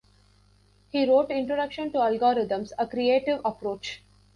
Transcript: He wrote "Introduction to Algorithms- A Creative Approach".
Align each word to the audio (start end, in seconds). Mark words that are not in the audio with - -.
He 0.89 1.07
wrote 1.07 1.29
"Introduction 1.29 1.91
to 1.91 1.99
Algorithms- 1.99 2.71
A 2.79 2.87
Creative 2.87 3.39
Approach". 3.45 4.01